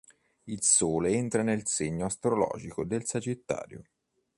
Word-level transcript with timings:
Il 0.45 0.63
Sole 0.63 1.11
entra 1.11 1.43
nel 1.43 1.67
segno 1.67 2.05
astrologico 2.05 2.83
del 2.85 3.05
Sagittario. 3.05 3.83